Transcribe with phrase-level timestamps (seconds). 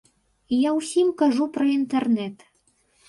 [0.55, 2.47] І я ўсім кажу пра інтэрнэт.